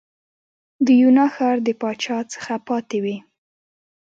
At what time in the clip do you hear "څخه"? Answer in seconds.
2.33-2.53